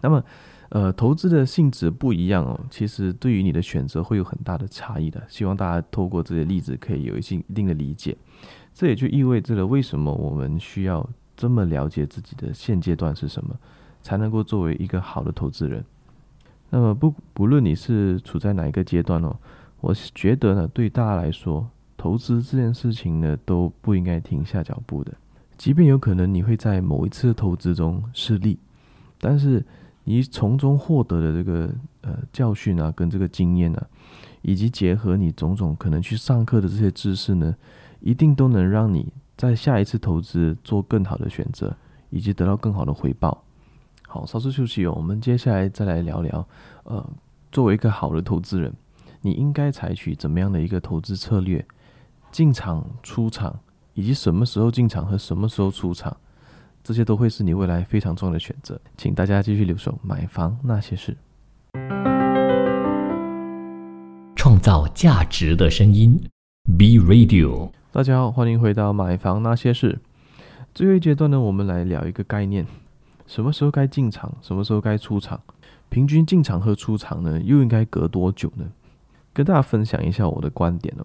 [0.00, 0.24] 那么
[0.70, 5.20] 呃，投资的性质不一样哦，其实对于你的选择会有很大的差异的。
[5.28, 8.16] 希望大家透过这些例子可以有一些一定的理解。
[8.72, 11.04] 这也就意味着了为什么我们需要
[11.36, 13.52] 这么了解自己的现阶段是什么，
[14.00, 15.84] 才能够作为一个好的投资人。
[16.70, 19.36] 那么不不论你是处在哪一个阶段哦，
[19.80, 25.12] 我觉得呢，对大家来说，投资这件事情呢都不应该停下脚步的。
[25.58, 28.56] 即便有可能你会在某一次投资中失利，
[29.20, 29.66] 但是。
[30.10, 33.86] 你从中获得的这个呃教训啊，跟这个经验啊，
[34.42, 37.54] 以及结合你种种可能去上课的这些知识呢，
[38.00, 41.76] 一定都能让你在下一次投资做更好的选择，
[42.08, 43.44] 以及得到更好的回报。
[44.08, 46.44] 好，稍事休息哦，我们接下来再来聊聊，
[46.82, 47.08] 呃，
[47.52, 48.72] 作为一个好的投资人，
[49.20, 51.64] 你应该采取怎么样的一个投资策略？
[52.32, 53.60] 进场、出场，
[53.94, 56.16] 以及什么时候进场和什么时候出场？
[56.82, 61.14] 这些都会是你未来非常重要的选择，请大家继续留守《买房那些事》，
[64.34, 66.18] 创造价值的声音
[66.78, 67.70] ，B Radio。
[67.92, 69.92] 大家好，欢迎回到《买房那些事》。
[70.74, 72.66] 最后一阶段呢，我们来聊一个概念：
[73.26, 75.38] 什么时候该进场，什么时候该出场？
[75.90, 78.64] 平均进场和出场呢，又应该隔多久呢？
[79.34, 81.04] 跟大家分享一下我的观点呢。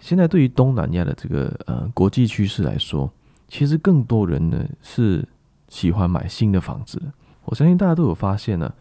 [0.00, 3.12] 现在对于东南亚的这个呃国际趋势来说。
[3.56, 5.24] 其实更多人呢是
[5.68, 7.00] 喜欢买新的房子。
[7.44, 8.74] 我相信大家都有发现呢，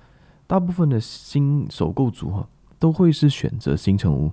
[0.48, 2.48] 大部分的新首购族哈
[2.80, 4.32] 都会是选择新城屋。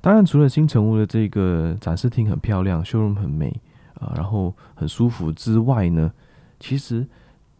[0.00, 3.54] 当然，除了新城屋的这个展示厅很漂亮修容很美
[4.00, 6.12] 啊，然后很舒服之外呢，
[6.58, 7.06] 其实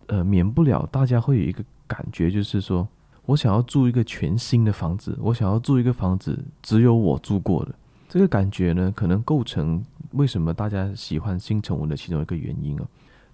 [0.08, 2.88] 呃免不了大家会有一个感觉，就是说
[3.26, 7.72] 我想要住一个全新的房子，我想要住一个房子只有我住过的。
[8.08, 12.86] 这个感觉呢，可能构成为什么大家喜欢新宠物的其中一个原因哦。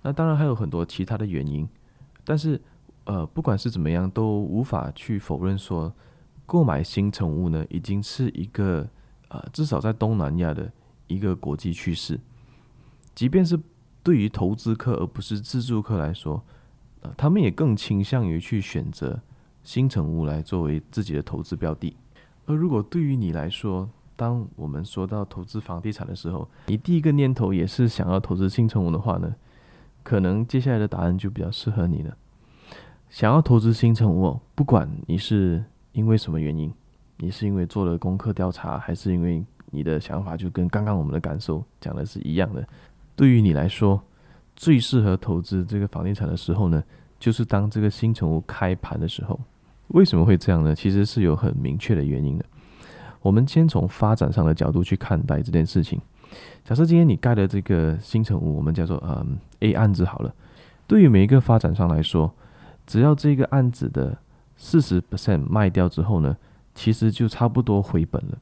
[0.03, 1.69] 那当然还有很多其他的原因，
[2.25, 2.61] 但是
[3.05, 5.93] 呃，不管是怎么样，都无法去否认说，
[6.47, 8.89] 购买新宠物呢，已经是一个
[9.29, 10.71] 呃，至少在东南亚的
[11.07, 12.21] 一个国际趋势。
[13.15, 13.59] 即便是
[14.03, 16.43] 对于投资客而不是自住客来说，
[17.01, 19.21] 呃，他们也更倾向于去选择
[19.65, 21.97] 新宠物来作为自己的投资标的。
[22.47, 29.33] 而如果对于你来说，当我们说到投资房地产的时候，你第一个念头也是想要投资新成屋的话呢，
[30.03, 32.17] 可能接下来的答案就比较适合你了。
[33.09, 36.75] 想要投资新成屋，不管你是因为什么原因，
[37.19, 42.67] 你是因为做了功课调查，还是因为你的想法就跟刚刚我们的感受讲的是一样的，
[43.15, 44.03] 对于你来说，
[44.57, 46.83] 最适合投资这个房地产的时候呢，
[47.21, 49.39] 就是当这个新成屋开盘的时候。
[49.89, 50.75] 为什么会这样呢？
[50.75, 52.45] 其实是有很明确的原因的。
[53.21, 56.01] 我们先从发展上的角度去看待这件事情。
[56.65, 60.35] 假设今天你盖的这个新城屋，我们叫做嗯 A 案子好了。
[60.87, 62.33] 对于每一个发展商来说，
[62.87, 64.17] 只要这个案子的
[64.57, 66.37] 四十 percent 卖掉之后呢，
[66.75, 68.39] 其实就差不多回本了。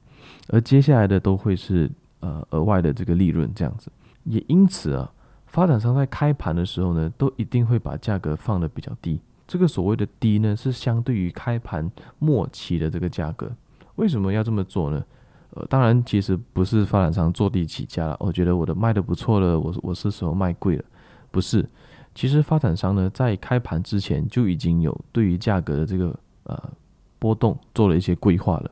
[0.49, 3.91] 而接下来的都会是呃额外的这个利润这样子。
[4.25, 5.13] 也因此啊，
[5.47, 9.21] 发展商在开盘的时候呢，都一定会把价格放得比较低。
[9.47, 13.53] 这个所谓的低呢，是相对于开盘末期的这个价格。
[13.97, 15.05] 为什么要这么做呢？
[15.51, 18.17] 呃，当然，其实不是发展商坐地起价了。
[18.21, 20.85] 我觉得我的卖的不错了，我我是时候卖贵了，
[21.31, 21.67] 不是。
[22.15, 26.71] 其实发展商呢，在开盘之前就已经有对于价格的这个呃
[27.19, 28.71] 波动做了一些规划了。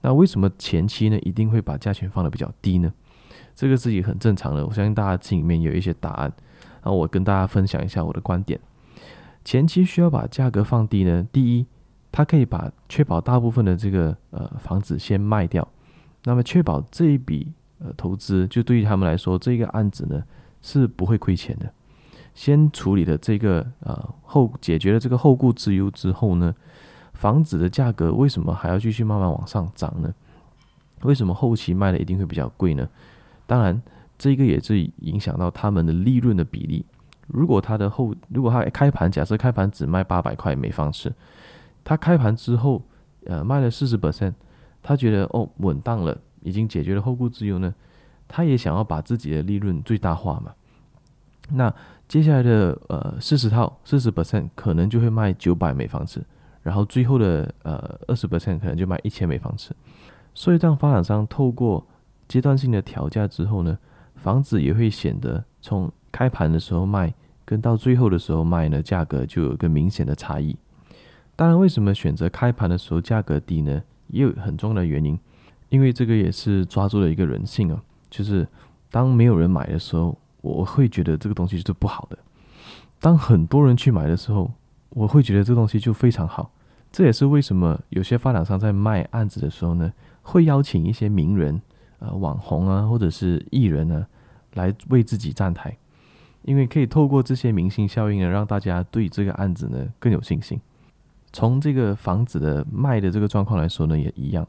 [0.00, 2.92] 那为什么前期呢，一定会把价钱放得比较低呢？
[3.54, 4.66] 这个是也很正常的。
[4.66, 6.32] 我相信大家心里面有一些答案。
[6.82, 8.60] 然后我跟大家分享一下我的观点。
[9.44, 11.66] 前期需要把价格放低呢，第一。
[12.14, 15.66] 他可以把确保大部分的这个呃房子先卖掉，
[16.22, 20.22] 那么确保这一笔呃投资，就对于他们来说，这个案子呢
[20.62, 21.68] 是不会亏钱的。
[22.32, 26.54] 先处理了这个呃后解决了这个后顾之忧之后呢，
[27.14, 30.14] 房子的价格为什么还要继续慢慢往上涨呢？
[31.02, 32.88] 为什么后期卖的一定会比较贵呢？
[33.44, 33.82] 当然，
[34.16, 36.86] 这个也是影响到他们的利润的比例。
[37.26, 41.12] 如果他的后如果他开盘，假设开盘只卖八百块每方尺。
[41.84, 42.82] 他开盘之后，
[43.26, 44.32] 呃，卖了四十 percent，
[44.82, 47.72] 他觉得哦稳当了，已经解决了后顾之忧呢。
[48.26, 50.52] 他也想要把自己的利润最大化嘛。
[51.50, 51.72] 那
[52.08, 56.24] 接下来的呃四十套四十 percent 可能就会卖九百每房尺，
[56.62, 59.76] 然后最后的呃二十 percent 可能就卖一千每房尺。
[60.32, 61.86] 所以当发展商透过
[62.26, 63.78] 阶段性的调价之后呢，
[64.16, 67.12] 房子也会显得从开盘的时候卖
[67.44, 70.56] 跟到最后的时候卖呢，价格就有一个明显的差异。
[71.36, 73.82] 当然，为什么选择开盘的时候价格低呢？
[74.08, 75.18] 也有很重要的原因，
[75.70, 78.46] 因为这个也是抓住了一个人性啊，就是
[78.90, 82.16] 当没有人买的时候，我会觉得这个东西是不好的；
[83.00, 84.52] 当很多人去买的时候，
[84.90, 86.52] 我会觉得这东西就非常好。
[86.92, 91.60] 这也是为什么有些发展商在卖案子的时候呢，会邀请一些名人、
[91.98, 94.06] 呃网红啊，或者是艺人呢，
[94.52, 95.76] 来为自己站台，
[96.42, 100.60] 因为可以透过这些明星效应呢，让大家对这个案子呢更有信心。
[101.34, 104.46] 从这个房子的卖的这个状况来说呢，也一样。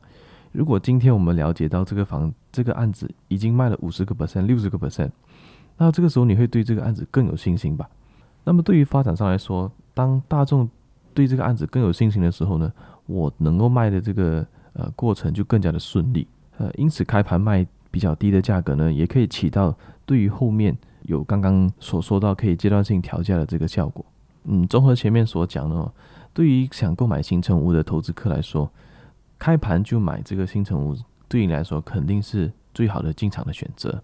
[0.51, 5.09] 如果今天我们了解到这个房这个案子已经卖了五十个 percent、六十个 percent，
[5.77, 7.89] 那这个时候你会对这个案子更有信心吧？
[8.43, 10.69] 那么对于发展商来说，当大众
[11.15, 12.71] 对这个案子更有信心的时候呢，
[13.07, 16.27] 我能够卖的这个呃过程就更加的顺利。
[16.59, 19.75] 呃，因此开盘卖比较低的价格呢，也可以起到
[20.05, 24.05] 对于后面有刚刚所说到可以阶段性调价的这个效果。
[24.43, 25.91] 嗯，综合前面所讲的。
[26.35, 28.69] 对于想购买新城屋的投资客来说，
[29.39, 30.93] 开盘就买这个新城屋，
[31.29, 34.03] 对你来说肯定是最好的进场的选择。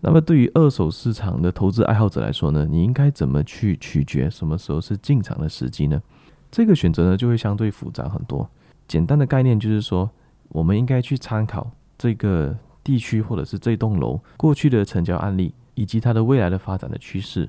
[0.00, 6.02] 那么，对于二手市场的投资爱好者来说呢，你应该怎么去取决什么时候是进场的时机呢？
[6.50, 8.46] 这个选择呢，就会相对复杂很多。
[8.86, 10.10] 简单的概念就是说，
[10.50, 17.48] 我们应该去参考这个地区或者是这栋楼过去的成交案例，以及它的未来的发展的趋势。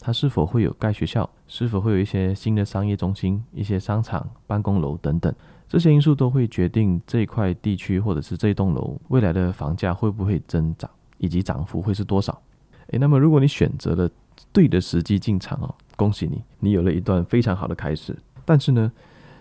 [0.00, 1.28] 它是否会有盖学校？
[1.46, 5.34] 是否会有一些新的商业中心、一些商场、办公楼等等？
[5.68, 10.88] 这些因素都会决定这块地区或者是这栋楼未来的房价会不会增长，
[11.18, 12.40] 以及涨幅会是多少？
[12.88, 14.08] 诶，那么如果你选择了
[14.52, 18.16] 对的时机进场哦，恭喜你，你有了一段非常好的开始。
[18.46, 18.90] 但是呢，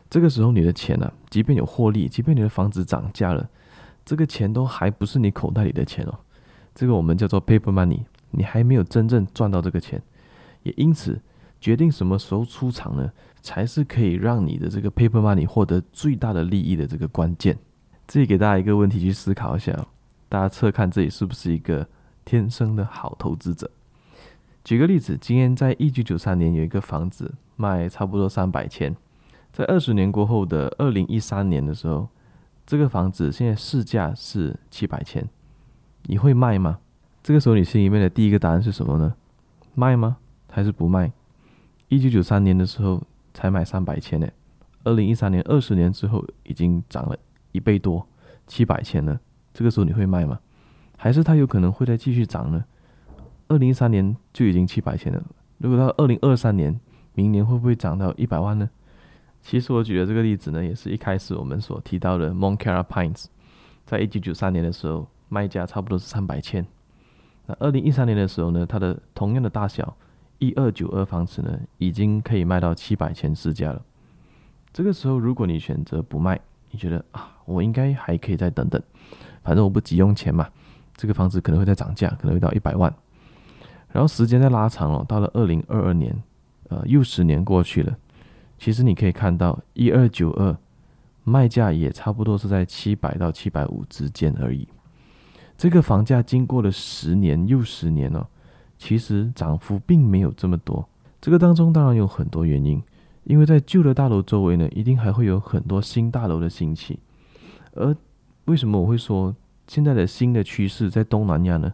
[0.09, 3.47] 这个时候你的钱呢、啊，即便有获利，即便你的房子涨价了，
[4.03, 6.19] 这个钱都还不是你口袋里的钱哦。
[6.75, 8.01] 这个我们叫做 paper money，
[8.31, 10.01] 你还没有真正赚到这个钱。
[10.67, 11.19] 也因此，
[11.59, 13.09] 决定什么时候出场呢，
[13.41, 17.57] 才是可以让你的这个 paper money 获得最大的利益的这个关键。
[18.05, 19.73] 这里给大家一个问题去思考一下，
[20.27, 21.87] 大家测看自己是不是一个
[22.25, 23.69] 天生的好投资者。
[24.63, 28.93] 举个例子，今天在一九九三年有一个房子卖差不多三百千，
[29.53, 32.09] 在二十年过后的二零一三年的时候，
[32.65, 35.25] 这个房子现在市价是七百千，
[36.03, 36.79] 你会卖吗？
[37.23, 39.15] 这个时候你心里面的第一个答案是什么呢？
[39.73, 40.17] 卖吗？
[40.57, 41.11] 还是不卖？
[41.87, 42.99] 一九九三年的时候
[43.31, 44.27] 才买三百千呢，
[44.83, 47.15] 二零一三年二十年之后已经涨了
[47.51, 48.07] 一倍多，
[48.47, 49.19] 七百千了。
[49.53, 50.39] 这个时候你会卖吗？
[50.97, 52.65] 还是它有可能会再继续涨呢？
[53.49, 55.23] 二零一三年就已经七百千了，
[55.59, 56.79] 如果到二零二三年，
[57.13, 58.67] 明年会不会涨到一百万呢？
[59.43, 63.25] 其实我举的这个例子呢，也是一开始我们所提到的 Monkera Pines，
[63.85, 66.65] 在一九九三年的时候卖价差不多是三百千，
[67.45, 69.95] 那二零一三年的时候呢，它的同样的大小。
[70.39, 73.81] 一二九二房子呢，已经可以卖到七百千市价了。
[74.71, 78.81] 这个时候，如果你选择不卖，你觉得啊，我应该还可以再等等，
[79.43, 80.47] 反正我不急用钱嘛。
[80.95, 82.93] 这个房子可能会再涨价，可能会到一百万。
[83.91, 86.15] 然后时间再拉长了，到了二零二二年，
[86.69, 87.97] 呃，又十年过去了。
[88.59, 90.55] 其实你可以看到，一二九二
[91.23, 94.67] 卖价也差不多是在七百到七百五之间而已。
[95.57, 98.29] 这个房价经过了十年又十年了。
[98.77, 100.87] 其实涨幅并没有这么多，
[101.19, 102.81] 这个当中当然有很多原因，
[103.23, 106.99] 因为在旧的大楼周围呢，一定还会有很多新大楼的兴起。
[107.73, 107.95] 而
[108.45, 109.35] 为什么我会说
[109.67, 111.73] 现在的新的趋势在东南亚呢？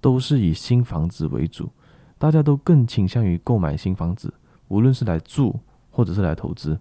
[0.00, 1.70] 都是以新房子为主，
[2.18, 4.34] 大家都更倾向于购买新房子，
[4.68, 5.58] 无论是来住
[5.90, 6.78] 或者是来投资。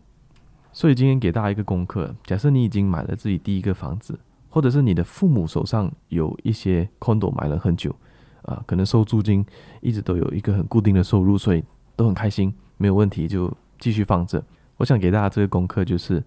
[0.73, 4.19] 所以今天给大家一个功课：假设你已经买了自己第一个房子，
[4.49, 7.95] 或者是你的父母手上有一些 condo 买了很久。
[8.43, 9.45] 啊，可能收租金
[9.81, 11.63] 一直都有一个很固定的收入，所以
[11.95, 14.43] 都很开心，没有问题就继续放着。
[14.77, 16.23] 我想给大家这个功课就是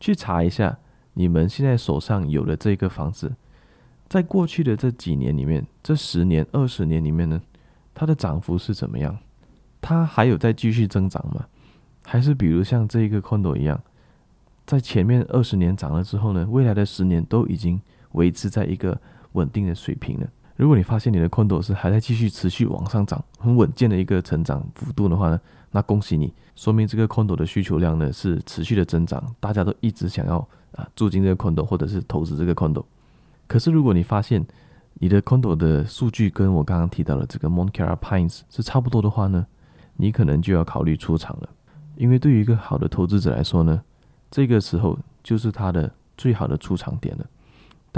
[0.00, 0.78] 去查一下
[1.14, 3.34] 你们现在手上有的这个房子，
[4.08, 7.40] 在过去的这几年里面，这十年、二十年里面呢，
[7.94, 9.18] 它的涨幅是怎么样？
[9.80, 11.46] 它还有在继续增长吗？
[12.04, 13.78] 还是比如像这一个 condo 一样，
[14.64, 17.80] 在前面二十年涨了之后呢，未来的十年都已经
[18.12, 18.98] 维持在一个
[19.32, 20.26] 稳定的水平了？
[20.58, 25.40] 如果你发现你的 condo 是还在继续持续往上涨，很稳健的一个成长幅度的话呢，
[25.70, 30.38] 那恭喜你，说明这个 condo 的需求量呢是持续的增长，大家都一直想要
[30.72, 32.84] 啊住进这个 condo 或者是投资这个 condo。
[33.46, 34.44] 可是如果你发现
[34.94, 39.46] 你的 condo 的数据跟我刚刚提到的这个 Monkera Pines 是差不多的话呢，
[39.94, 41.48] 你可能就要考虑出场了，
[41.94, 43.80] 因为对于一个好的投资者来说呢，
[44.28, 47.24] 这个时候就是他的最好的出场点了。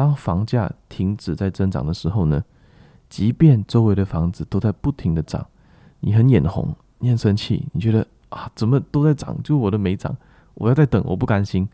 [0.01, 2.42] 当房价停止在增长的时候呢，
[3.11, 5.46] 即便周围的房子都在不停的涨，
[6.01, 10.16] 你很眼红，你很生气，你觉得啊，怎么都在涨，就我的没涨，
[10.55, 11.68] 我要再等，我不甘心。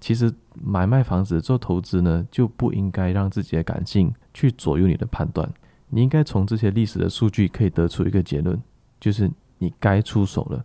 [0.00, 5.46] 其实买卖房子做投资呢，就不应该让自己的感性去左右你的判断，
[5.90, 8.58] 你应该从这些历史的数据可以得出一个结论，
[8.98, 10.64] 就是你该出手了。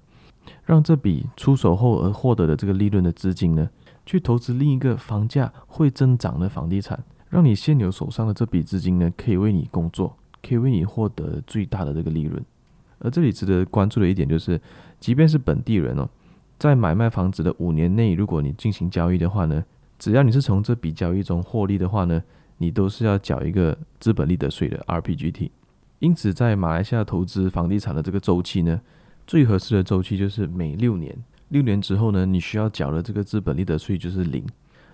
[0.63, 3.69] 让这笔出手后而获得的这个利润的资金呢，
[4.09, 12.43] 去投资另一个房价会增长的房地产，让你现有手上的这笔资金呢，可以为你工作，可以为你获得最大的这个利润。
[12.97, 14.59] 而这里值得关注的一点就是，
[14.99, 16.09] 即便是本地人哦，
[16.57, 19.63] 在买卖房子的五年内，如果你进行交易的话呢，
[19.99, 22.23] 只要你是从这笔交易中获利的话呢，
[22.57, 25.51] 你都是要缴一个资本利得税的 RPGT。
[25.99, 28.81] 因此，在马来西亚投资房地产的这个周期呢，
[29.27, 31.15] 最合适的周期就是每六年，
[31.49, 34.45] 六年之后呢，你需要缴的这个资本利得税就是零，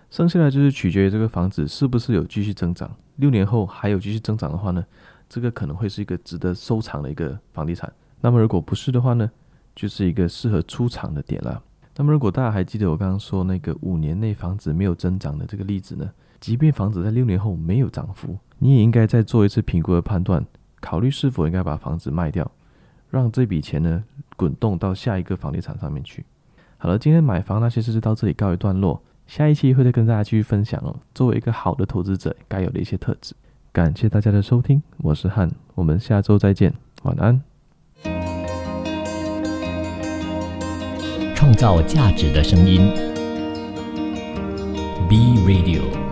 [0.09, 2.89] 剩下来就是取决于这个房子是不是有继续增长。
[3.17, 4.85] 六年后还有继续增长的话呢，
[5.29, 7.91] 这个可能会是一个值得收藏的一个房地产。
[8.21, 9.29] 那么如果不是的话呢，
[9.75, 11.61] 就是一个适合出场的点了。
[11.97, 20.45] 那么如果大家还记得我刚刚说那个五年内房子没有增长的这个例子呢，即便房子在六年后没有涨幅，你也应该再做一次评估和判断。
[20.79, 22.49] 考虑是否应该把房子卖掉，
[23.09, 24.03] 让这笔钱呢
[24.35, 26.25] 滚动到下一个房地产上面去。
[26.85, 30.95] 好了，今天买房那些事就到这里告一段落，下一期会再跟大家继续分享哦。
[31.15, 33.33] 作为一个好的投资者该有的一些特质。
[33.73, 36.71] 感谢大家的收听，我是汉，我们下周再见，
[37.01, 37.41] 晚安。
[41.33, 42.93] 创造价值的声音
[45.09, 46.04] ，B Radio。